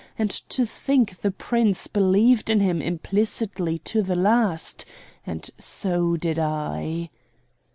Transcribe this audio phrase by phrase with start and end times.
[0.17, 4.83] And to think the Prince believed in him implicitly to the last.
[5.27, 7.11] And so did I."